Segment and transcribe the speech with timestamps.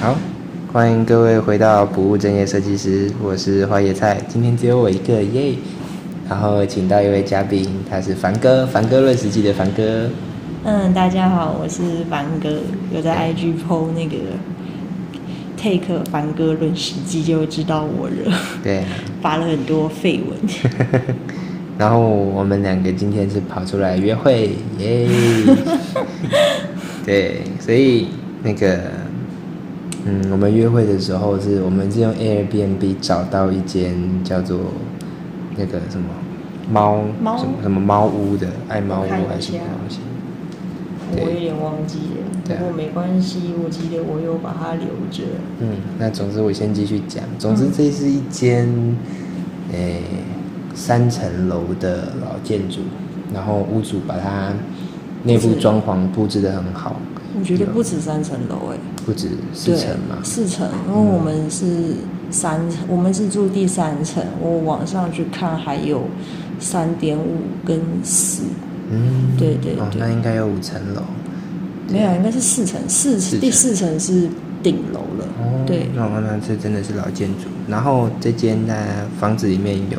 [0.00, 0.16] 好，
[0.72, 5.52] 欢迎各位回到不务正业设计师，我是花椰菜，今天只有我一个耶。
[6.26, 10.08] 然后请到一位嘉宾，他是凡哥，凡哥论实际的凡哥。
[10.64, 12.48] 嗯，大家好，我是凡哥，
[12.94, 14.16] 有在 IG PO 那个
[15.58, 18.34] take 凡哥论实际就知道我了。
[18.62, 18.84] 对，
[19.20, 21.04] 发了很多绯闻。
[21.76, 25.06] 然后我们两个今天是跑出来约会耶。
[27.04, 28.08] 对，所以
[28.42, 28.80] 那个，
[30.04, 34.58] 嗯，我们约会的时候是我们是用 Airbnb 找到一间叫做
[35.56, 36.06] 那个什么
[36.70, 39.98] 猫猫什么什么猫屋的爱猫屋还是什么东西？
[41.12, 45.24] 我有点忘记了，不过没关系，我记得我有把它留着。
[45.58, 47.24] 嗯，那总之我先继续讲。
[47.36, 48.68] 总之，这是一间
[49.72, 50.02] 诶、
[50.72, 52.82] 三层楼的老建筑，
[53.34, 54.52] 然后屋主把它
[55.24, 56.94] 内部装潢布置的很好，
[57.38, 60.18] 我觉得不止三层楼哎，不止四层嘛。
[60.22, 61.94] 四层，因为我们是
[62.30, 66.02] 三，我们是住第三层，我网上去看还有
[66.58, 68.42] 三点五跟四，
[68.90, 71.02] 嗯，对对哦，那应该有五层楼。
[71.88, 74.28] 没有，应该是四层，四四层第四层是
[74.62, 75.26] 顶楼了。
[75.40, 77.48] 哦，对，那那这真的是老建筑。
[77.68, 78.74] 然后这间呢，
[79.18, 79.98] 房子里面有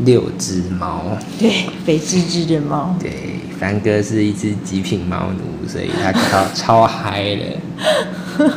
[0.00, 1.02] 六只猫。
[1.38, 2.94] 对，肥滋滋的猫。
[3.00, 7.42] 对，凡哥是一只极品猫奴，所以他超超嗨的。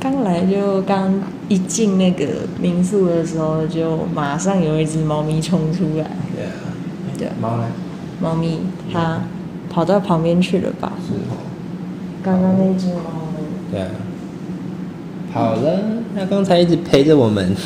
[0.00, 1.12] 刚来就刚
[1.48, 2.26] 一进那个
[2.60, 6.10] 民宿的时候，就马上有一只猫咪冲出来。
[6.34, 6.52] 对啊，
[7.16, 7.64] 对啊，猫呢？
[8.20, 8.60] 猫咪
[8.92, 9.20] 它
[9.70, 10.92] 跑到旁边去了吧？
[11.08, 11.36] 是哦。
[12.22, 13.00] 刚刚那只猫
[13.32, 13.38] 呢？
[13.72, 13.88] 对啊。
[15.32, 15.80] 好了，
[16.14, 17.56] 那刚才一直陪着我们，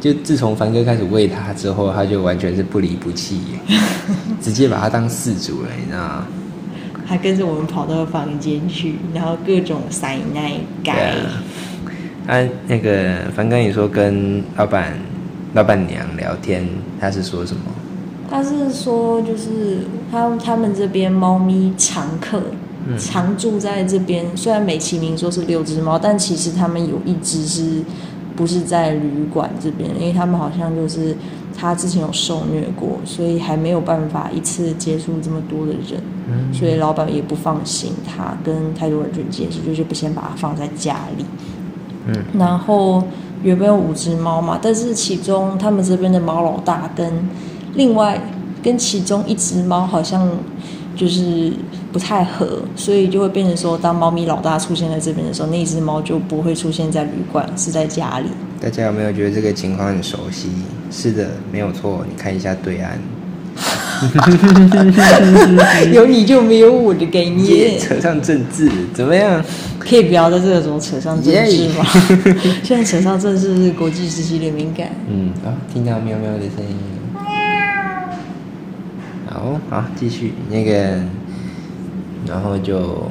[0.00, 3.40] 就自从凡哥开始喂它之后，它就完全是不离不弃，
[4.40, 6.26] 直接把它当饲主了，你知道吗？
[7.06, 10.52] 还跟着我们跑到房间去，然后各种塞奶
[10.82, 11.10] 对盖。
[11.10, 11.42] 啊。
[12.26, 14.96] 啊，那个凡哥，你说跟老板、
[15.54, 16.68] 老板娘聊天，
[17.00, 17.62] 他是说什么？
[18.30, 19.78] 他是说，就是
[20.12, 22.40] 他他们这边猫咪常客，
[22.86, 24.24] 嗯常住在这边。
[24.36, 27.82] 虽然美其名说是六只猫，但其实他们有一只是
[28.36, 29.90] 不是在旅馆这边？
[29.98, 31.16] 因为他们好像就是
[31.56, 41.24] 他之前有受虐过，所以还没有办法一次接触这么多的人，嗯所以老板也不放心他跟太多人去接触，就是不先把它放在家里。
[42.06, 43.02] 嗯然后
[43.42, 47.12] 原本有五只猫嘛，但是其中他们这边的猫老大跟
[47.74, 48.20] 另外
[48.62, 50.28] 跟其中一只猫好像
[51.00, 51.50] 就是
[51.90, 58.26] 不太合，所以就会变成说，当猫咪老大出现在这边的时候，那一只猫就不会出现在旅馆，是在家里。
[58.60, 60.50] 大家有没有觉得这个情况很熟悉？
[60.90, 62.04] 是的，没有错。
[62.06, 63.00] 你看一下对岸，
[65.90, 69.42] 有你就没有我的概耶，念，扯上政治怎么样？
[69.78, 71.86] 可以不要在这个时候扯上政治吗
[72.62, 74.90] 现在扯上政治是国际时期的敏感。
[75.08, 76.99] 嗯，啊，听到喵喵的声音了。
[79.40, 81.00] 好好，继续那个，
[82.26, 83.06] 然后就，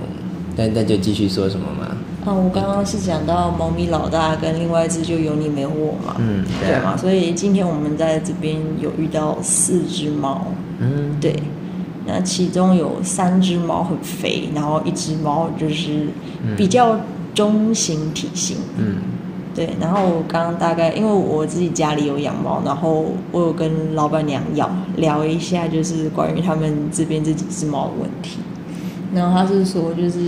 [0.55, 1.97] 那那就继续说什么嘛？
[2.23, 6.81] 啊，我刚刚是讲到猫咪老大跟另外一只就有你没有我嘛，嗯对啊。
[6.81, 10.45] 对嘛，所以今天我们在这边有遇到四只猫，
[10.79, 11.35] 嗯，对，
[12.05, 16.09] 那其中有三只猫很肥，然后一只猫就是
[16.55, 16.99] 比较
[17.33, 18.97] 中型体型，嗯
[19.55, 28.37] 对，然后我刚刚大概因为我自己家里有养猫，然后我有跟老板娘要聊一下，就是关于他们这边这几只猫的问题。
[29.13, 30.19] 然后他是说，就是，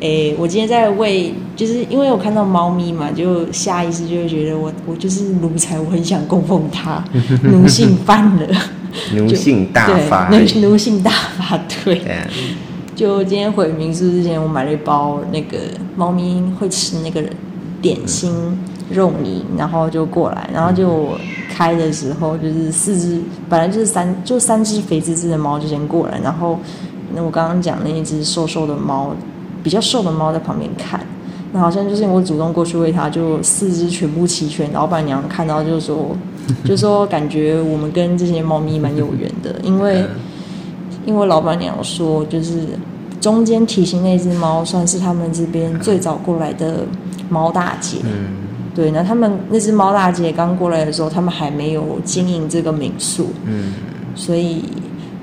[0.00, 7.04] 诶，我今天在喂，就是因为我看到猫咪嘛，就下意识就会觉得我我就是奴才，我很想供奉它，
[7.42, 8.46] 奴性 犯了，
[9.14, 11.96] 奴性大发，对，奴奴性大发，对。
[11.96, 12.26] 对啊，
[12.94, 15.58] 就今天回民宿之前，我买了一包那个
[15.96, 17.20] 猫咪会吃那个
[17.84, 18.32] 点心
[18.90, 21.18] 肉泥，然后就过来，然后就我
[21.54, 26.58] 开的时候就是四只，本来就是三就三只肥滋滋的猫就先过来，然后
[27.14, 29.14] 那我刚刚讲那一只瘦瘦的猫，
[29.62, 30.98] 比较瘦的猫在旁边看。
[31.52, 34.72] 那好像就是我主动过去喂它，就四只全部齐全。
[34.72, 36.16] 老板娘看到就说，
[36.64, 40.04] 就说感觉我们跟这些猫咪蛮有缘的，因为
[41.04, 42.66] 因为老板娘说，就是
[43.20, 46.84] 中间体型那只猫算是他们这边最早过来的
[47.28, 47.98] 猫大姐。
[48.04, 48.42] 嗯
[48.74, 53.72] 对，那他们那只猫大姐刚过来的时候，他们还没有经营这个民宿，嗯
[54.16, 54.64] 所以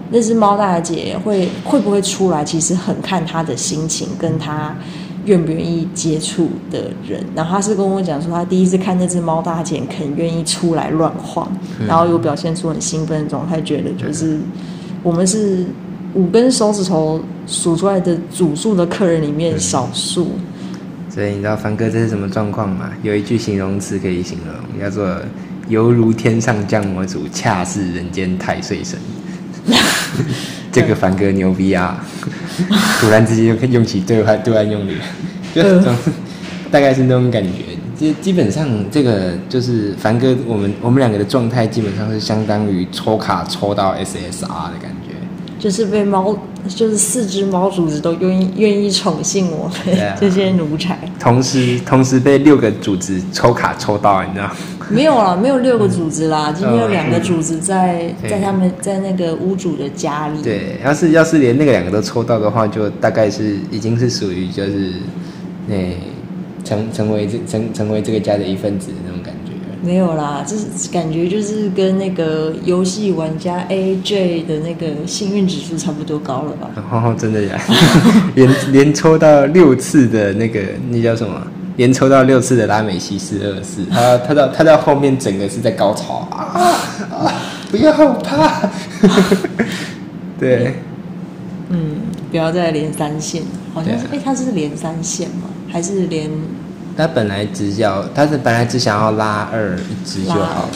[0.10, 4.74] 那只猫大姐会会不会出来，其实很看她的心情跟她
[5.26, 7.22] 愿不愿意接触的人。
[7.36, 11.46] 然后她是跟我讲说，她第一次看那只猫大姐肯愿意出来乱晃，
[11.86, 14.40] 然后有表现出很兴奋的状态，觉得就是
[15.04, 15.66] 我们是
[16.14, 20.30] 五根手指头数出来的主数的客人里面少数。
[21.14, 22.90] 所以你知道凡哥这是什么状况吗？
[23.04, 25.18] 有一句形容词可以形容，叫做
[25.68, 28.98] 犹如天上降魔主，恰似人间太岁神。
[30.72, 32.02] 这个凡哥牛逼啊！
[33.00, 34.98] 突然之间就用起对话对外用语，
[35.54, 35.94] 就这种
[36.72, 37.50] 大概是那种感觉。
[37.94, 45.01] 基基本上这个就是凡哥，我们我们两个的状态基本上是相当于抽卡抽到 SSR 的感觉。
[45.62, 46.36] 就是被猫，
[46.68, 50.98] 就是四只猫主子都愿意愿意宠幸我们、啊 这些奴才。
[51.20, 54.52] 同时同时被六个主子抽卡抽到，你知道吗？
[54.90, 60.42] 没有啦，没有六个主子啦，今天有两个主子在嗯在他们在那个屋主的家里。
[60.42, 64.94] 对，要是要是连那个两个都抽到的话，就大概是已经是属于就是
[65.68, 65.76] 那、
[66.64, 69.21] 成成为这成成为这个家的一份子的那种。
[69.84, 76.70] 没有啦，这是感觉就是跟那个游戏玩家 AJ 的那个幸运指数差不多高了吧？
[77.18, 77.60] 真的呀，
[78.36, 81.42] 连连抽到六次的那个那叫什么？
[81.78, 86.78] 连抽到六次的拉美西斯二世，他他到他到后面整个是在高潮啊
[87.10, 87.34] 啊！
[87.72, 87.92] 不要
[88.22, 88.70] 怕，
[90.38, 90.76] 对，
[91.70, 91.96] 嗯，
[92.30, 93.42] 不要再连三线，
[93.74, 95.50] 好像是哎、他是连三线吗？
[95.70, 96.30] 还是连
[96.98, 100.70] 他本来只要他是本来只想要拉二一只就拉好，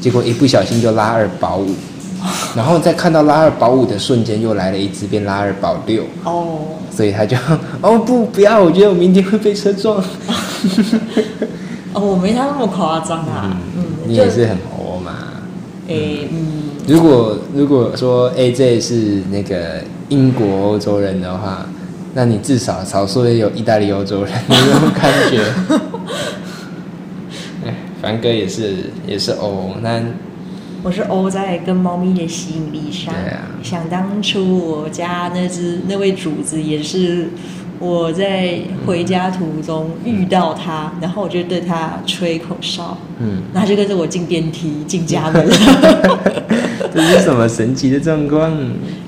[0.00, 1.70] 结果一不小心就拉二保五，
[2.54, 6.58] 然后在看到拉二保五的瞬间又来了一只变拉二保六，哦？
[6.94, 7.36] 所以他就
[7.80, 9.96] 哦不不要，我觉得我明天会被车撞。
[11.94, 13.56] 哦，我没他那么夸张啊。
[14.06, 15.12] 你也是很欧嘛。
[15.88, 21.66] 诶、嗯，如果如果说 AJ 是那个英国欧洲人的话，
[22.14, 25.42] 那你至少少数也有意大利欧洲人那种感觉。
[27.64, 30.02] 哎，凡哥也是也是欧，那
[30.82, 33.14] 我是欧在跟猫咪的吸引力上。
[33.14, 37.28] 对啊想当初我家那只那位主子也是
[37.82, 45.44] 我在回家途中遇到他，然后我就对他吹口哨，嗯，然后就跟着我进电梯进家门。
[46.94, 48.52] 这是什么神奇的状况？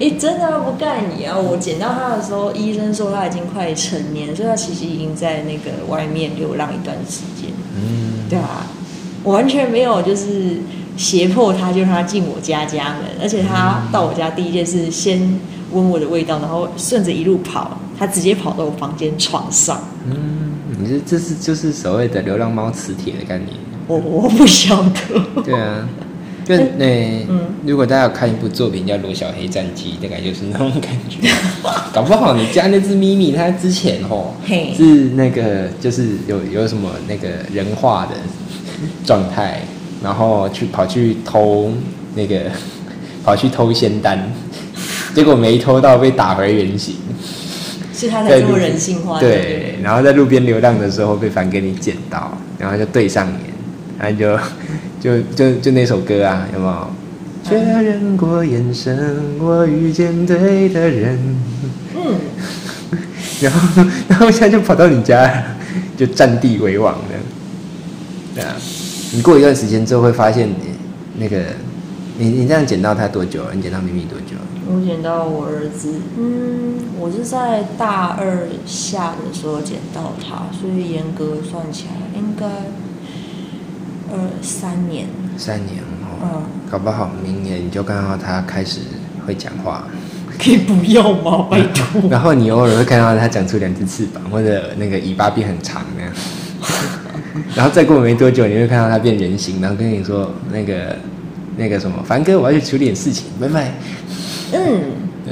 [0.01, 1.39] 哎、真的啊不盖你啊！
[1.39, 7.53] 我捡到他的时候，医生说他已经快成年，所以他其实已经在那个外面流浪一段时间。
[7.77, 8.67] 嗯，对啊，
[9.23, 10.57] 我完全没有就是
[10.97, 15.39] 胁迫他，就让他进我家家门，而且他到我家第一件事先
[15.71, 19.83] 闻我的味道，然后顺着一路跑，他直接跑到我房间床上。
[20.07, 23.51] 嗯，你这这是就是所谓的流浪猫磁铁的概念。
[23.87, 25.87] 我我不晓得，对啊，
[26.45, 31.31] 就那、嗯如果大家有看一部作品叫《罗小黑战记》，大概就是那种感觉。
[31.95, 38.13] 搞不好你家那只咪咪，它之前哦嘿是那个就是有有什么那个人化的
[39.05, 39.63] 状态，
[40.03, 41.73] 然后去跑去偷
[42.15, 42.51] 那个
[43.25, 44.19] 跑去偷仙丹，
[45.15, 46.97] 结果没偷到被打回原形。
[47.95, 49.21] 是他才这么人性化。
[49.21, 53.39] 对然后在路边流浪的时候被反给你捡到，然后就对上眼，
[53.99, 54.39] 然后就
[55.01, 56.91] 就就就那首歌啊，有没有？
[57.45, 61.19] 确认过眼神，我遇见对的人，
[61.95, 62.17] 嗯，
[63.43, 65.45] 然后然后现在就跑到你家，
[65.95, 67.01] 就占地为王了，
[68.35, 68.57] 对啊。
[69.13, 70.55] 你过一段时间之后会发现，你
[71.19, 71.39] 那个
[72.19, 73.51] 你你这样捡到它多久了？
[73.55, 74.44] 你捡到咪咪多久了？
[74.67, 82.47] 我捡到我儿子，嗯，我是在大二下的时候捡到他，所以严格算起来应该
[84.11, 85.07] 二三年。
[85.37, 88.81] 三年哦，嗯，搞不好明年你就看到他开始
[89.27, 89.85] 会讲话。
[90.37, 91.47] 可以不要吗？
[91.53, 92.11] 拜托。
[92.11, 96.13] 然后你偶尔会看到它长出两只翅膀，或者那个尾巴变很长那样。
[97.55, 100.97] 然后再过没多久，你会看到它变人形，然后跟你说那个
[101.57, 103.75] 那个什么，凡哥，我要去处理点事情，拜拜。
[104.55, 104.81] 嗯，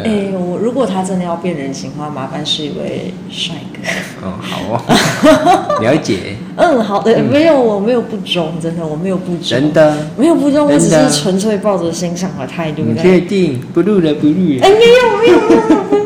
[0.05, 3.81] 哎、我如果他真的要变人形的话，麻烦是一位帅哥。
[4.27, 13.61] 哦，好哦， 了解，嗯，好的，没有，我没有不忠，真的，我没有不忠，真的，没有不忠，我只是纯粹抱着欣赏的态度确定？
[13.75, 14.77] 不录了，不录哎、了。
[14.79, 16.02] 没有没有没有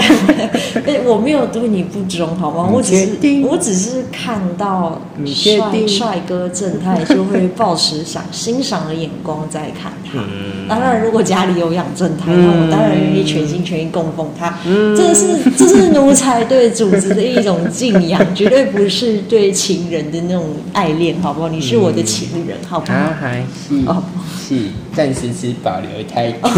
[0.00, 2.68] 不不回来回来，哎、我没有对你不忠好吗？
[2.68, 10.18] 你我只是我只是看到帅帅哥正太，就会抱持想欣赏的眼光在看他。
[10.18, 14.58] 嗯当然，如果家里有养正太，嗯那我当然愿意全心全意供奉他。
[14.66, 21.48] 嗯这是这是奴才对主子的一种敬仰， 绝对不是对情人的那种爱恋，好不好？
[21.48, 22.98] 你是我的情人，好不好？
[22.98, 24.02] 他还是哦
[24.48, 24.56] 是
[24.94, 26.48] 暂时只保留态度。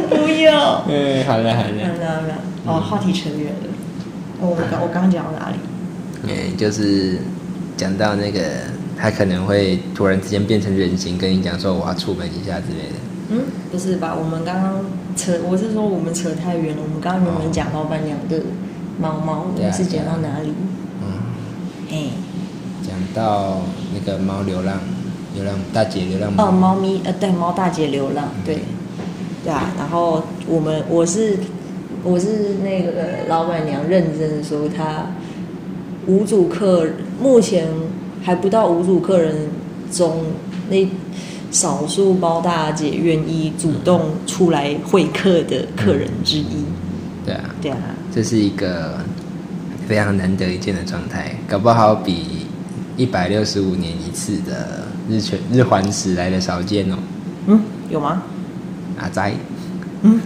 [0.08, 0.84] 不要。
[0.88, 1.72] 嗯，好了好了。
[1.72, 2.28] 没有没有没
[2.66, 3.68] 有，哦，话题扯远了。
[4.40, 5.56] 哦，我刚我刚刚讲到哪里？
[6.24, 7.18] 嗯，就是
[7.76, 8.40] 讲到那个
[8.96, 12.98] 他可能会突然之间变成人形，跟你讲说我要出门一下之类的。
[13.30, 13.40] 嗯，
[13.70, 14.14] 不是吧？
[14.18, 14.80] 我们刚刚
[15.16, 16.82] 扯，我是说我们扯太远了。
[16.82, 18.40] 我们刚刚原本讲老板娘的
[18.98, 20.52] 猫猫，我们是讲到哪里？
[21.02, 21.08] 嗯，
[21.90, 22.04] 哎、
[22.82, 23.60] 讲到
[23.94, 24.78] 那个猫流浪，
[25.34, 28.56] 流浪大姐流浪哦，猫咪，呃，对，猫大姐流浪，嗯
[29.48, 29.72] 对，对啊。
[29.78, 31.38] 然后我们，我是
[32.04, 35.06] 我是那个老板娘认真的说，她
[36.06, 36.86] 五组客
[37.20, 37.68] 目前
[38.22, 39.48] 还不到五组客人
[39.90, 40.24] 中，
[40.68, 40.86] 那
[41.50, 46.64] 少数包大姐愿意主动出来会客的客人之一。
[47.24, 47.78] 对啊，对啊，
[48.14, 48.98] 这是一个
[49.86, 52.46] 非常难得一见的状态，搞不好比
[52.96, 56.96] 一百六十五年一次的日全日环食来的少见哦。
[57.46, 58.22] 嗯，有吗？
[58.98, 59.32] 阿仔
[60.02, 60.20] 嗯，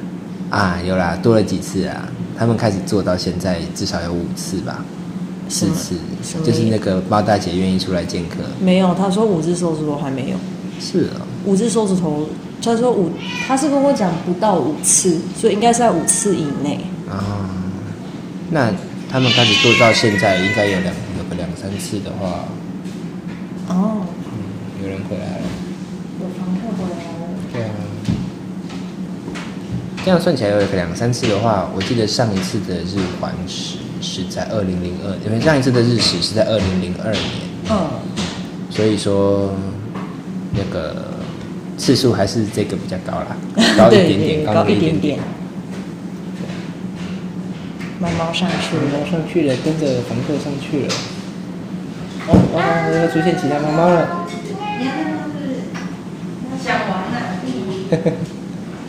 [0.51, 2.09] 啊，有啦，多了几次啊。
[2.37, 4.85] 他们开始做到现在至少有五次吧，
[5.49, 5.95] 四次
[6.43, 8.39] 就是那个猫大姐愿意出来见客。
[8.61, 10.37] 没有，他说五只手指头还没有。
[10.81, 12.27] 是哦，五只手指头，
[12.61, 13.11] 他说五，
[13.47, 16.81] 他是跟我讲不到五次，所以应该是在五次以内。
[17.09, 17.49] 啊，
[18.51, 18.73] 那
[19.09, 22.45] 他们开始做到现在，应该有两有个两三次的话，
[23.69, 25.43] 哦，嗯，有人回来了。
[26.19, 27.29] 有房客回来了。
[27.53, 27.75] 对啊，
[30.05, 37.23] 这样算起来有个两三次的话，我记得上一次的日环食是在二零零二，因为上一次的日食是在二零零二年，
[37.71, 37.89] 嗯，
[38.69, 39.55] 所以说
[40.53, 41.05] 那个
[41.79, 43.37] 次数还是这个比较高啦，
[43.79, 45.19] 高一对点点，高一点一点点。
[48.01, 50.95] 猫猫上去了，猫上去了，跟着房客上去了。
[52.27, 52.59] 哦哦，
[53.01, 54.27] 又出现其他猫猫了。
[56.61, 58.13] 想玩了。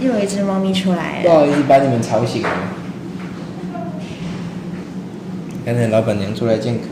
[0.03, 1.29] 又有一只猫咪出来了。
[1.29, 2.49] 不好意思把你们吵醒了。
[5.65, 6.87] 刚才老板娘出来见客。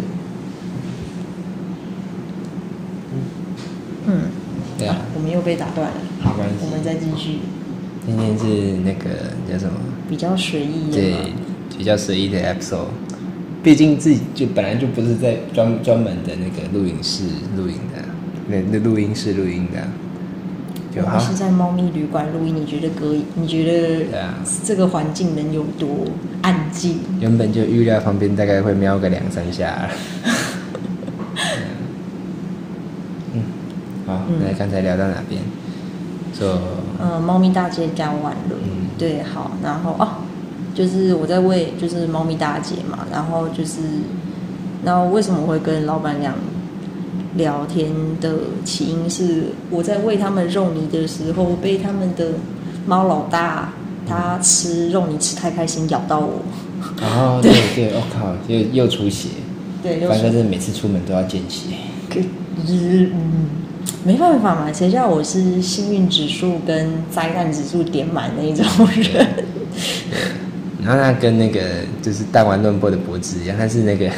[4.08, 4.30] 嗯，
[4.78, 5.98] 对啊，我们又被打断了。
[6.22, 7.40] 好，没关系我们再继续，
[8.06, 9.74] 今天是那个叫什么？
[10.10, 11.16] 比较随意的对。，
[11.78, 12.88] 比较随意的 episode。
[13.62, 17.26] 毕竟自己就本来就不是在专专门的那个录影室
[17.56, 18.04] 录影的，
[18.48, 19.88] 那那录音室录音的，
[20.94, 21.20] 就好我。
[21.20, 23.26] 是在猫咪旅馆录音，你觉得隔音？
[23.36, 24.06] 你觉得
[24.64, 25.88] 这个环境能有多
[26.42, 27.00] 安静？
[27.20, 29.90] 原本就预料旁边大概会瞄个两三下。
[33.34, 33.44] 嗯，
[34.06, 35.42] 好，嗯那刚才聊到哪边？
[36.34, 36.60] 说
[37.00, 40.08] 嗯，猫咪大街讲完了，嗯对，好，然后哦，
[40.74, 43.80] 就是我在喂，就是猫咪大姐嘛，然后就是，
[44.84, 46.34] 然后为什么会跟老板娘
[47.36, 48.36] 聊天的
[48.66, 52.32] 起因是我在喂他们肉泥的时候，被他们的
[52.86, 53.74] 猫老大
[54.08, 56.42] 他吃肉泥吃太开心，咬到我，
[57.02, 59.30] 哦，对对，我、靠，又又出血，
[59.82, 61.76] 对，反正是是每次出门都要见血。
[62.10, 62.20] 可
[62.68, 63.48] 是嗯，
[64.04, 69.28] 没办法嘛，谁叫我是幸运指数跟灾难指数点满的一种人。
[70.84, 71.62] 然后他跟那个
[72.02, 74.10] 就是弹丸论破的脖子一样，他是那个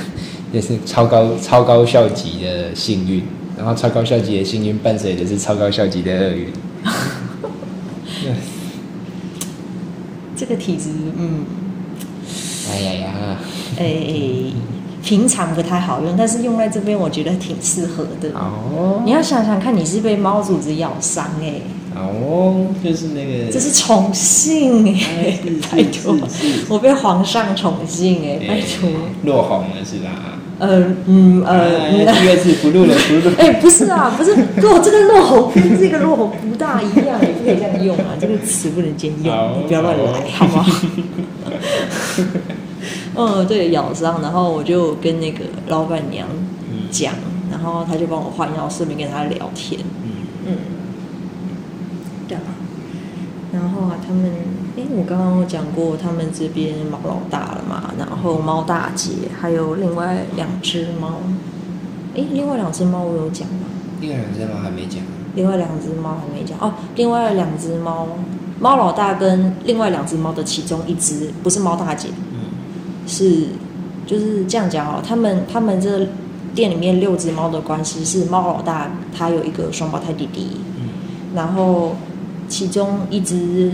[0.53, 3.23] 也是超高超高校级的幸运，
[3.57, 6.47] 然后超高校级的幸运伴随的是超高校级的厄运。
[10.35, 11.45] 这个体质，嗯，
[12.71, 13.37] 哎呀呀，
[13.79, 13.85] 哎、
[15.03, 18.29] 平常不太好用，但是用在这边我觉得挺适合的。
[18.33, 19.01] 哦。
[19.05, 21.61] 你要想想看，你是被猫主子咬伤哎、
[21.95, 25.39] 哦，就是那个，这是宠幸哎、
[25.71, 26.17] 拜托
[26.67, 28.89] 我被皇上宠幸哎、拜托，
[29.23, 30.39] 落红了是吧？
[30.63, 33.35] 呃嗯呃，哎这个字不录了，不录了。
[33.37, 40.47] 哎、不是啊，不是落这个落红跟这个落红不大一样，也不可以这样用啊，这个词不能兼用，你不要乱来，好。
[40.47, 40.65] 吗？
[43.15, 46.27] 嗯，对，咬伤，然后我就跟那个老板娘
[46.89, 47.13] 讲，
[47.51, 50.09] 然后他就帮我换药，顺便跟他聊天，嗯。
[50.47, 50.57] 嗯，
[52.27, 52.41] 对啊，
[53.51, 54.31] 然后啊，他们，
[54.75, 61.19] 哎，我刚刚有讲过，他们这边猫老大了嘛，然后猫大姐，还有另外两只猫，
[62.15, 63.67] 哎，另外两只猫我有讲吗？
[64.01, 65.01] 另外两只猫还没讲。
[65.35, 68.07] 另外两只猫还没讲哦，另外两只猫，
[68.59, 72.39] 猫老大跟另外两只猫的其中一只不是猫大姐，嗯
[73.07, 73.47] 是
[74.05, 76.07] 就是这样讲哦，他们他们这
[76.53, 80.89] 店里面六只猫的关系是猫老大他有一个双胞胎弟弟，嗯
[81.33, 81.95] 然后
[82.47, 83.71] 其中一只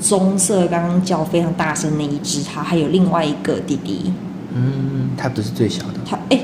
[0.00, 4.12] 棕色刚刚叫非常大声那一只，它还有另外一个弟弟，
[4.54, 5.94] 嗯，它不是最小的。
[6.08, 6.40] 他哎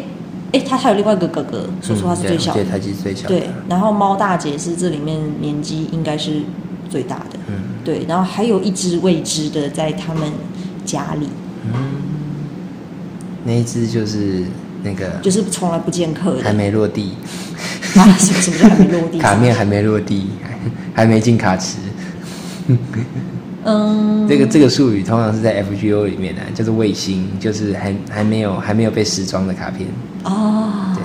[0.52, 3.28] 哎他还有另外一个哥哥，说说他是最小的嗯对，，它其实最小的。
[3.28, 6.42] 对，然后猫大姐是这里面年纪应该是
[6.88, 10.30] 最大的，嗯对，然后还有一只未知的在他们
[10.84, 11.28] 家里，
[11.66, 11.72] 嗯，
[13.44, 14.44] 那一只就是
[14.82, 17.14] 那个就是从来不见客还的没落地，
[17.96, 19.18] 啊， 什么什么叫还没落地？
[19.20, 21.78] 卡面还没落地，还还没进卡池。
[23.64, 29.88] 嗯，这个这个术语通常是在 FGO 里面的、就是卫星，就是还还没有还没有被时装的卡片。
[30.24, 31.02] 哦，对，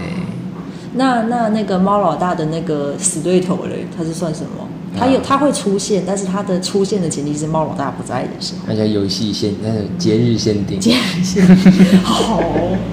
[0.94, 4.68] 那那那个猫老大的那个死对头嘞，他是算什么？
[4.98, 8.62] 他有啊他会出现，但是他的出现的前提是猫老大不在的时候。
[8.68, 10.80] 那叫游戏限，那是节日限定。
[10.80, 12.42] 节日限定好。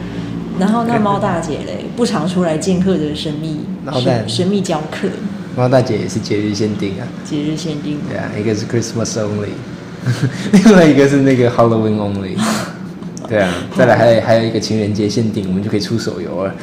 [0.58, 5.08] 然后那猫大姐嘞，不常出来见客的神秘 猫大神神秘教客，
[5.56, 7.08] 猫大姐也是节日限定啊。
[7.24, 7.98] 节日限定。
[8.08, 9.48] 对啊，一个是 Christmas only，
[10.52, 12.36] 另外一个是那个 Halloween only。
[13.26, 16.54] 对啊，再来还有还有一个情人节限定，我们就可以出手游了。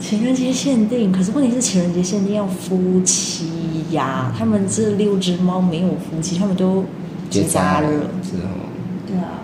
[0.00, 3.48] 情人节限定，可是问题是情人节限定要夫妻
[3.92, 6.84] 呀，他们这六只猫没有夫妻，他们都
[7.30, 7.88] 结扎了。
[7.88, 8.66] 是哦，
[9.06, 9.38] 对啊，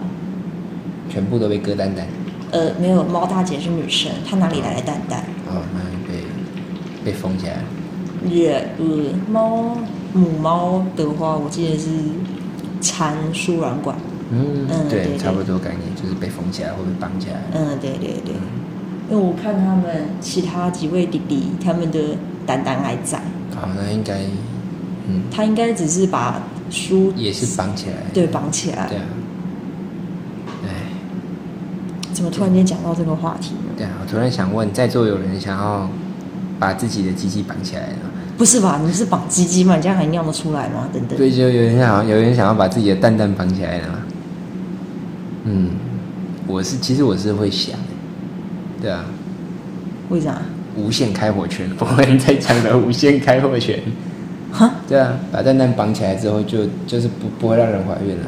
[1.09, 2.07] 全部都被割蛋蛋。
[2.51, 5.25] 呃，没有，猫大姐是女生，她哪里来的蛋蛋？
[5.49, 5.81] 哦，那
[7.07, 7.63] 被被封起来了。
[8.29, 8.85] 也呃，
[9.31, 9.77] 猫
[10.13, 11.89] 母猫的话，我记得是
[12.81, 13.97] 缠输卵管。
[14.33, 17.37] 嗯，嗯对对差不多概念，就是被封起来或者绑起来。
[17.53, 18.35] 嗯，对对对，
[19.09, 23.19] 因为我看他们其他几位弟弟，他们的蛋蛋还在，
[23.55, 24.15] 好，那应该，
[25.09, 27.97] 嗯，他应该只是把书也是绑起来。
[28.13, 28.89] 对绑起来。
[28.89, 29.05] 对啊。
[30.65, 30.71] 哎，
[32.13, 33.71] 怎么突然间讲到这个话题呢？
[33.77, 35.89] 对啊，我突然想问，在座有人想要
[36.59, 37.97] 把自己的鸡鸡绑起来了？
[38.37, 38.81] 不是吧？
[38.85, 39.77] 你是绑鸡鸡嘛？
[39.77, 40.89] 你这样还尿得出来吗？
[40.93, 41.17] 等等。
[41.17, 43.95] 对，就有人想，有人想要把自己的蛋蛋绑起来了吗？
[45.45, 45.71] 嗯，
[46.47, 47.79] 我是，其实我是会想，
[48.83, 49.05] 对啊，
[50.11, 50.43] 为啥？
[50.77, 53.81] 无限开火权， 我们在讲的无限开火权，
[54.53, 54.71] 哈？
[54.89, 58.27] 对啊，把蛋蛋绑起来之后就，就是不不会让人怀孕了，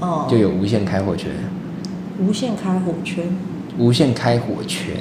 [0.00, 1.30] 哦，就有无限开火权，
[2.20, 3.24] 无限开火圈。
[3.78, 4.96] 无限开火权，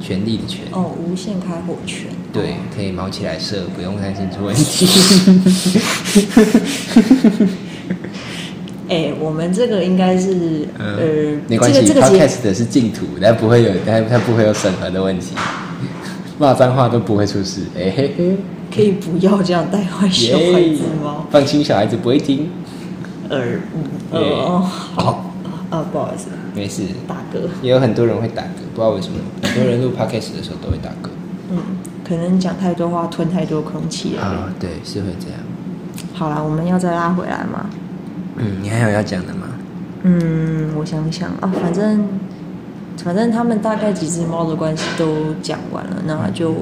[0.00, 2.06] 权力的权，哦，无限开火圈。
[2.34, 4.86] 对，可以毛起来射，不用担心出问题。
[8.88, 15.34] 哎、我们这个应该是、呃嗯，，没关系、这个这 p 个 o d c a 节 s t 的是净土，但不会有， 它它不会有审核的问题，
[16.38, 17.62] 骂脏话都不会出事。
[17.76, 18.36] 哎、嘿嘿，
[18.74, 21.24] 可以不要这样带坏小孩子吗？
[21.30, 22.50] 放心，小孩子不会听，
[23.30, 23.60] 呃，嗯
[24.10, 25.32] 呃，耶哦，好，
[25.70, 26.82] 啊，不好意思，没事。
[27.08, 27.38] 打嗝。
[27.62, 31.08] 也有很多人会打嗝，不知道为什么，很多人录 podcast 的时候都会打嗝。
[31.50, 31.58] 嗯，
[32.06, 34.22] 可能讲太多话，吞太多空气了。
[34.22, 35.38] 啊，对，是会这样。
[36.12, 37.66] 好啦，我们要再拉回来吗？
[38.36, 39.46] 嗯，你还有要讲的吗？
[40.02, 42.06] 嗯，我想想啊，反正
[42.98, 46.54] 反正他们大概几只猫的关系都讲完了，那就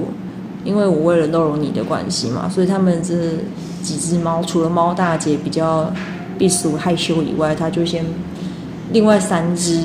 [0.63, 3.13] 因为我为了逗容你的关系嘛，所以他们这
[3.81, 5.91] 几只猫除了猫大姐比较
[6.37, 8.05] 避俗害羞以外，它就先
[8.91, 9.81] 另外三只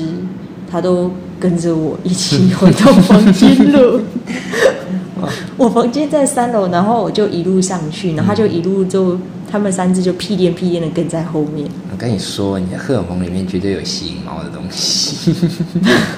[0.71, 3.99] 它都跟着我一起回到房间了。
[5.57, 9.17] 我房间在三楼，然后我就一路上去，然后他就一路就
[9.51, 11.67] 他们三只就屁颠屁颠的跟在后面。
[11.91, 15.33] 我跟你说，你的荷尔蒙里面绝对有吸引猫的东西，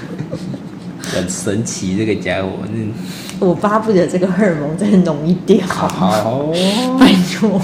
[1.01, 2.91] 很神奇，这个家伙，嗯，
[3.39, 6.51] 我巴不得这个荷尔蒙再浓一点，好
[6.99, 7.59] 拜托，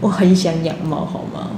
[0.00, 1.50] 我很想养猫，好吗？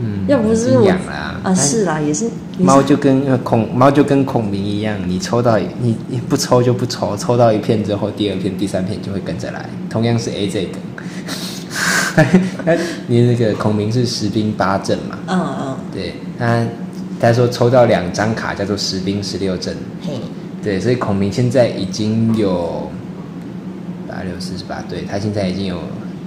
[0.00, 2.28] 嗯，要不是我养了啊啊，是啦，也是
[2.58, 9.68] 猫就跟呃孔猫就跟孔明一样，你抽到你你不抽就不抽，抽到一片之后，第二片、第三片就会跟着来。
[9.90, 10.80] 同样是 AJ 梗，
[12.64, 12.74] 那
[13.06, 15.18] 你那个孔明是十兵八阵嘛？
[15.26, 16.66] 嗯嗯，对，他
[17.20, 20.12] 他说抽到两张卡叫做十兵十六阵，嘿，
[20.62, 22.90] 对，所以孔明现在已经有
[24.08, 25.78] 八六四十八，对他现在已经有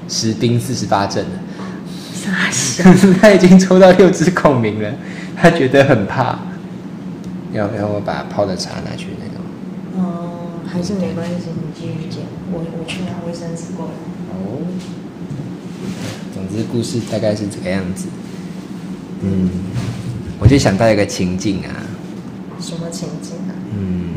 [0.07, 1.31] 十兵四十八阵了。
[2.27, 2.83] 傻笑，
[3.19, 4.93] 他已经抽到六只孔明了，
[5.35, 6.37] 他觉得很怕。
[7.53, 9.39] 要要我把泡的茶拿去那个
[10.03, 10.51] 哦？
[10.63, 12.19] 嗯，还是没关系，你继续讲，
[12.51, 13.91] 我我去拿卫生纸过来。
[14.33, 14.59] 哦。
[16.33, 18.07] 总之故事大概是这个样子。
[19.21, 19.49] 嗯，
[20.39, 21.71] 我就想到一个情境啊，
[22.59, 23.55] 什么情境啊？
[23.73, 24.09] 嗯，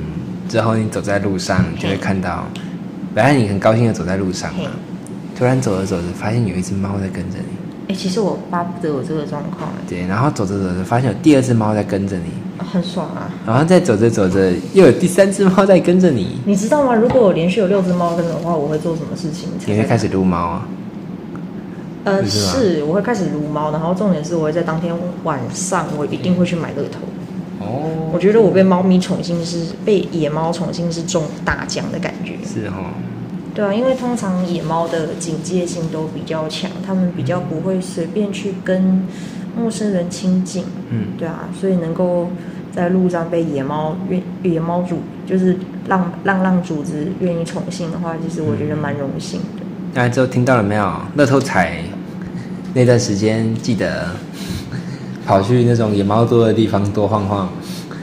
[0.49, 2.47] 之后你走在路上，你就会看到，
[3.15, 4.71] 本来你很高兴的走在路上嘛，
[5.39, 7.45] 突然走着走着，发现有一只猫在跟着你，
[7.91, 13.29] 哎、其实我巴不得我这个状况，对，然后走着走着，发现有第二只猫在跟着你，啊很爽啊！
[13.45, 16.95] 然后再走着走着，又有第三只猫在跟着你，你知道吗？
[16.95, 19.49] 如果我连续有六只猫跟着的话，我会做什么事情？
[19.67, 20.69] 你会开始撸猫啊？
[22.05, 27.01] 呃，是是，我会开始撸猫，然后重点是我会在当天晚上，我一定会去买乐透。
[27.59, 32.35] 哦我觉得我被猫咪宠幸是被野猫宠幸是中大奖的感觉。
[32.47, 32.95] 是哦，
[33.61, 39.07] 对啊，因为通常野猫的警戒性都比较强，它们比较不会随便去跟
[39.55, 40.65] 陌生人亲近。
[40.89, 42.31] 嗯，对啊，所以能够
[42.73, 45.55] 在路上被野猫愿野猫主就是
[45.89, 49.63] 浪浪浪主子愿意宠幸的话，其实我觉得蛮荣幸的。
[49.93, 50.91] 大家之后听到了没有？
[51.17, 51.83] 乐透彩
[52.73, 54.07] 那段时间记得
[55.27, 57.51] 跑去那种野猫多的地方多晃晃，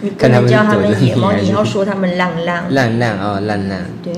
[0.03, 2.71] 你不看他们能叫他们野猫，你要说他们浪浪。
[2.71, 3.79] 浪浪哦浪浪。
[4.03, 4.13] 对，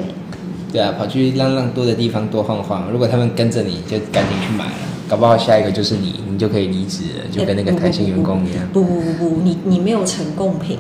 [0.72, 2.90] 对啊，跑去浪浪多的地方多晃晃。
[2.92, 4.72] 如果他们跟着你，就赶紧去买了，
[5.08, 8.68] 搞不好下一个就是你，你就可以离职了，就跟那个台新员工一样。
[8.72, 10.78] 不不不不，你你没有成贡品。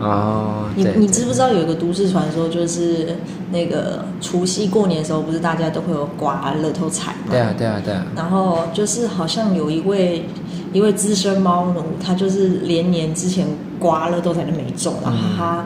[0.00, 3.16] 哦，你你知不知道有一个都市传说，就是
[3.52, 7.30] 那个除夕过年的时候，不是大家都会有刮乐透彩吗？
[7.30, 10.26] 对啊对啊对啊，然后就是好像有一位
[10.72, 13.46] 一位资深猫奴，他就是连年之前
[13.78, 15.64] 刮乐透彩都没中，然后他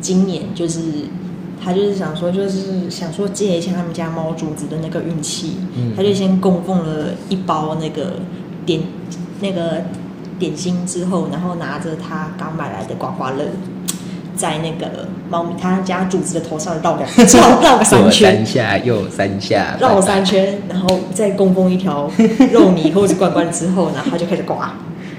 [0.00, 0.80] 今年就是
[1.64, 8.16] 他就是想说，就是想说借一下他们家猫主子的那个运气，嗯他就先供奉了一包那个
[8.66, 8.80] 点
[9.40, 9.82] 那个
[10.38, 13.44] 点心之后，然后拿着他刚买来的刮刮乐。
[14.36, 17.08] 在那个猫咪他家主子的头上绕两
[17.40, 22.10] 绕绕个三左圈三，下又三下，绕三圈，然后再供奉一条
[22.50, 24.74] 肉泥或者是罐罐之后，然后他就开始刮。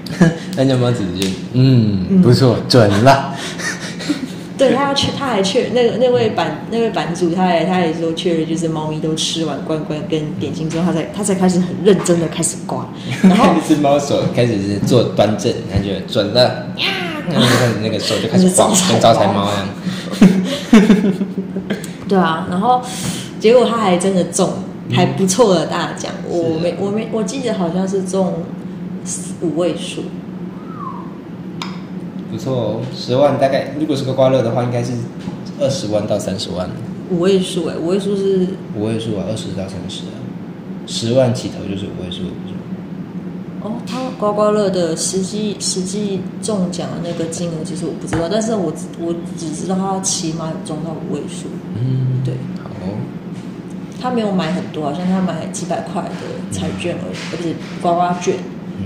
[0.54, 3.34] 那家猫子就嗯不错，准了。
[4.58, 12.88] 对他要确，他还确那个那位版那位版主，他还他也说确认，就是猫咪都吃完罐罐跟点心之后，他才他才开始很认真的开始刮，
[13.22, 16.66] 然后那只猫手开始是做端正，他就准了，
[17.30, 19.68] 然后就开始那个手就开始刮，跟招财猫一样。
[22.08, 22.80] 对啊，然后
[23.40, 24.48] 结果他还真的中，
[24.92, 28.32] 还不错的大奖，我没我没我记得好像是中
[29.42, 30.04] 五位数，
[32.36, 34.92] 不错哦，十万大概，如果是个刮乐的话，应该是
[35.58, 36.68] 二十万到三十万，
[37.10, 38.46] 五位数哎，五位数是
[38.76, 40.20] 五位数啊，二十到三十啊，
[40.86, 42.24] 十万起头就是五位数，
[43.62, 51.46] 哦，他刮刮乐的实际实际中奖的那个金额，其实我不知道，但是我只我只知道他起码有中到五位数。
[51.74, 53.00] 嗯，对，好哦，
[53.98, 56.10] 他没有买很多，好像他买几百块的
[56.50, 58.36] 彩券而已，而，不是刮刮券，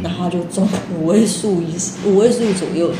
[0.02, 1.74] 然后就中五位数以
[2.06, 2.96] 五位数左右的。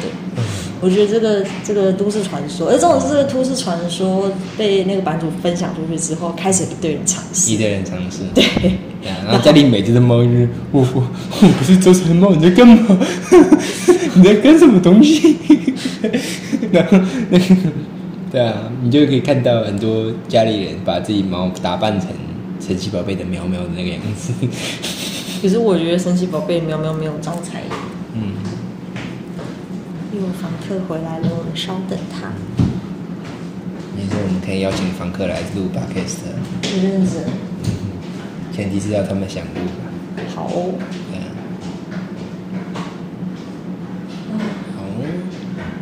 [0.83, 7.53] 我觉得这个这个都市传说，而这种这个都市传说被那个版主分享出去之后，开始有一堆人尝试。
[7.53, 8.43] 一堆人尝试，对，
[9.03, 11.07] 对啊，然后家里每只的猫就是我我
[11.43, 12.99] 我不是招财猫，你在干嘛？
[14.17, 15.37] 你在干什么东西？
[16.73, 16.99] 然后
[17.29, 17.57] 那个
[18.33, 22.09] 对啊，你就可以看到很多家里人把自己猫打扮成
[22.59, 24.33] 神奇宝贝的喵喵的那个样子。
[25.41, 27.63] 可是我觉得神奇宝贝喵喵没有招财。
[28.13, 28.35] 嗯，
[30.13, 32.31] 又有房客回来了，我们稍等他。
[33.97, 37.25] 也是我们可以邀请房客来录 podcast，的认真，
[38.53, 39.89] 前提是要他们想录吧。
[40.35, 40.75] 好哦。
[41.11, 41.25] 对啊，
[44.77, 45.03] 好哦，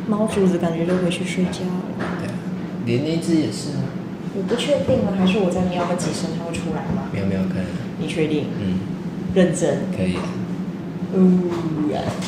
[0.07, 1.83] 猫主子感觉都回去睡觉了。
[2.21, 2.35] 对啊，
[2.87, 3.83] 连那只也是啊，
[4.37, 7.11] 我不确定啊，还是我在喵个几声，它会出来吗？
[7.12, 7.66] 喵喵可能，
[7.99, 8.47] 你确定？
[8.61, 8.79] 嗯，
[9.38, 9.79] 认真。
[9.96, 10.22] 可以啊。
[11.14, 11.42] 嗯，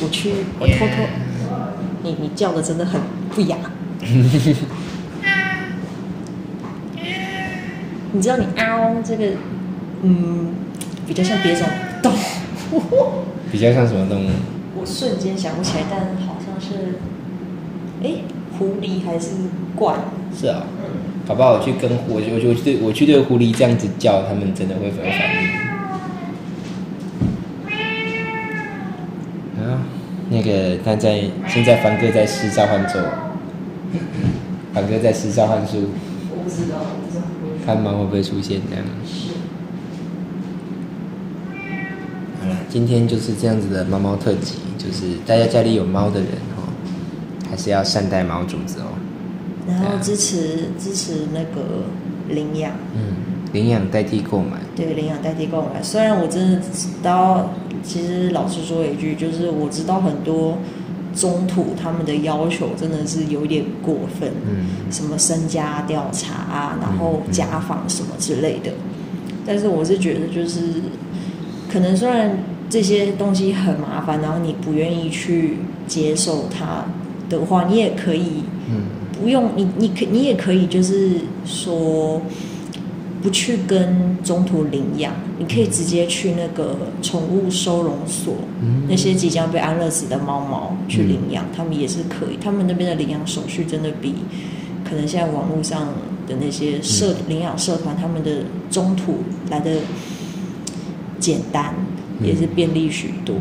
[0.01, 1.03] 我去，我偷偷。
[2.03, 2.99] 你你叫的真的很
[3.35, 3.57] 不雅。
[8.13, 9.25] 你知道你嗷这个，
[10.01, 10.53] 嗯，
[11.07, 11.67] 比较像别种
[12.01, 12.11] 动
[12.71, 12.81] 物。
[13.51, 14.29] 比较像什么动物？
[14.79, 16.99] 我瞬间想不起来，但好像是，
[18.03, 18.23] 哎，
[18.57, 19.27] 狐狸还是
[19.75, 19.93] 怪？
[20.35, 20.63] 是啊、
[21.27, 21.51] 好不好？
[21.53, 25.60] 我去跟我我我去对我去对狐狸这样子叫，他们真的会有反应。
[30.41, 32.99] 那个他在现在凡哥在施召唤咒，
[34.73, 35.89] 凡哥在施召唤术，
[36.31, 37.23] 我不知道，我不知道。
[37.63, 38.83] 看猫会不会出现这样。
[42.41, 46.65] 好了，今天就是这样子的猫猫特辑，就是大家家里有猫的人哦，
[47.47, 48.97] 还是要善待猫主子哦。
[49.67, 51.83] 然后支持支持那个
[52.29, 53.13] 领养，嗯，
[53.53, 54.57] 领养代替购买。
[54.75, 55.81] 对，领养代替购买。
[55.83, 57.51] 虽然我真的知道，
[57.83, 60.57] 其实老实说一句，就是我知道很多
[61.13, 68.71] 中途他们的要求真的是有点过分，嗯什么身家调查啊，然后嗯家访什么之类的。
[69.45, 70.59] 但是我是觉得，就是
[71.71, 72.37] 可能虽然
[72.69, 76.85] 这些东西很麻烦，然后你不愿意去接受它
[77.27, 78.83] 的话，你也可以嗯
[79.19, 81.11] 不用你，你可你也可以就是
[81.43, 82.21] 说
[83.21, 92.37] 不去跟中途领养，你可以直接去那个宠物收容所，嗯那些即将被安乐死的猫猫去领养，他们也是可以。
[92.43, 94.15] 他们那边的领养手续真的比
[94.83, 95.87] 可能现在网络上
[96.27, 99.17] 的那些社、领养社团他们的中途
[99.49, 99.77] 来的
[101.19, 101.73] 简单，
[102.19, 103.35] 嗯也是便利许多。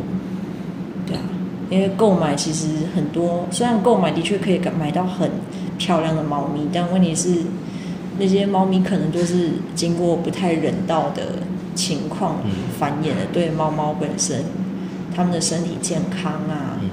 [1.07, 1.23] 对啊，
[1.71, 5.31] 因为购买其实很多，虽然购买的确可以买到很
[5.79, 7.37] 漂亮的猫咪，但问题是
[8.21, 11.41] 那些猫咪可能就是经过不太人道的
[11.75, 12.51] 情况嗯。
[12.79, 14.45] 繁衍的对猫猫本身，
[15.15, 16.91] 它们的身体健康啊，嗯，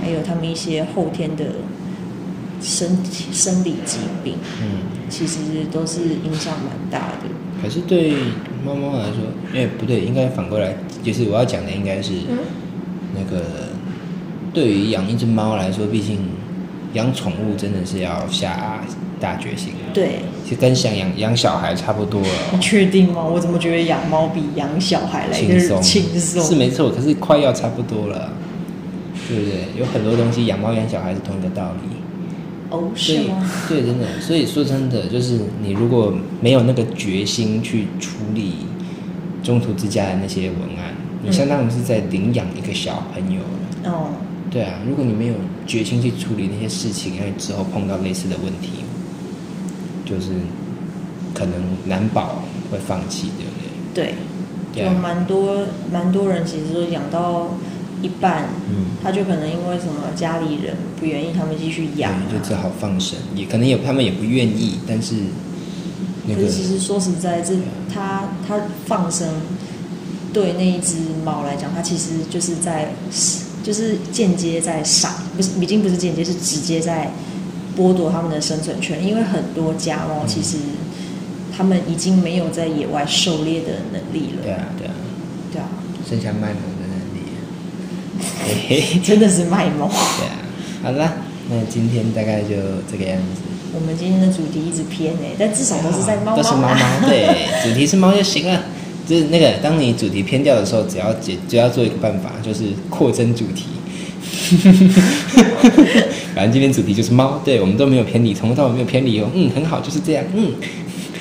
[0.00, 1.44] 还有它们一些后天的
[2.60, 4.80] 身体生理疾病，嗯，
[5.10, 5.38] 其实
[5.72, 7.28] 都是影响蛮大的。
[7.62, 8.14] 可是对
[8.64, 12.38] 猫猫来说，哎、不对，应该反过来，就是我要讲的应该是嗯。
[13.16, 13.42] 那个，
[14.52, 16.18] 对于养一只猫来说，毕竟
[16.94, 18.82] 养宠物真的是要下
[19.24, 23.24] 大决心，对，其实跟想养养小孩差不多了你，确定吗？
[23.24, 26.44] 我怎么觉得养猫比养小孩来的轻松，轻松？
[26.44, 28.30] 是没错，可是快要差不多了，
[29.26, 29.80] 对不对？
[29.80, 31.96] 有很多东西养猫养小孩是同一个道理。
[32.68, 33.50] 哦，是吗？
[33.66, 38.56] 对，真的，所以说真的，就是你如果没有那个决心去处理
[39.42, 43.90] 中途之家的那些文案，你嗯相当于是在领养一个小朋友了。
[43.92, 44.08] 哦，
[44.50, 45.34] 对啊，如果你没有
[45.66, 48.84] 决心去处理那些事情，然后之后碰到类似的问题，
[50.14, 50.30] 就是
[51.32, 51.54] 可能
[51.86, 53.50] 难保会放弃，对不
[53.94, 54.12] 对？
[54.12, 54.14] 对，
[54.72, 54.84] 对。
[54.84, 57.48] 啊就蛮多蛮多人其实说养到
[58.02, 65.14] 一半，嗯，他就可能因为什么家里人不愿意他们继续养、啊，就只好放生，也可能也他们也不愿意，但是
[66.26, 67.54] 那个可是其实说实在，这
[67.92, 69.28] 他他放生
[70.32, 72.92] 对那一只猫来讲，它其实就是在
[73.62, 77.10] 就是间接在杀，不是已经不是间接，是直接在
[77.76, 79.06] 剥夺他们的生存权。
[79.06, 80.56] 因为很多家猫嗯其实
[81.56, 84.94] 他们已经没有在野外狩猎的能力了，对啊对啊，
[85.52, 85.68] 对啊，
[86.08, 89.00] 剩下卖萌的能力。
[89.04, 89.88] 真的是卖萌。
[90.18, 90.36] 对啊，
[90.82, 91.14] 好啦，
[91.48, 92.56] 那今天大概就
[92.90, 93.42] 这个样子。
[93.74, 96.76] 我们今天的主题一直偏哎，但至少都是在猫猫都是猫猫，
[97.08, 98.62] 对，主题是猫就行了。
[99.06, 103.66] 就是那个，当你主题偏掉的时候，只要解，只要做一个办法，就是扩增主题。
[106.34, 109.28] 反正今天主题就是猫，对我们都没有偏离，从头到尾没有偏离哦。
[109.32, 110.24] 嗯，很好，就是这样。
[110.34, 110.52] 嗯，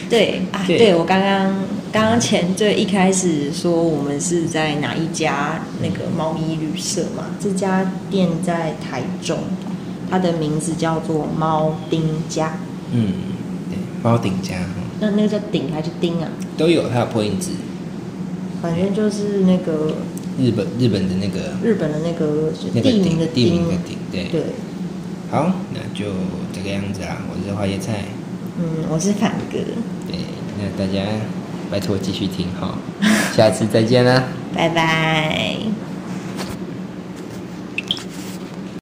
[0.09, 1.53] 对啊，对对我刚刚
[1.91, 7.25] 刚刚前最一开始说我们是在哪一家那个猫咪旅社嘛？
[7.39, 9.37] 这家店在台中，
[10.09, 12.57] 它的名字叫做猫丁家。
[12.91, 13.13] 嗯，
[13.69, 14.55] 对，猫顶家
[14.99, 16.27] 那那个叫顶还是丁啊？
[16.57, 17.51] 都有，它有破音字，
[18.63, 19.93] 反正就是那个
[20.39, 23.95] 日本日本的那个日本的那个那个地名的顶地名的丁。
[23.95, 24.23] 顶，对。
[24.31, 24.41] 对，
[25.33, 26.11] 好，那就
[26.53, 27.17] 这个样子啦。
[27.27, 28.05] 我是花椰菜，
[28.59, 29.57] 嗯，我是反哥，
[30.07, 30.19] 对，
[30.59, 31.01] 那大家
[31.71, 32.77] 拜托继续听哈，
[33.35, 34.25] 下次再见啦。
[34.53, 35.57] 拜拜。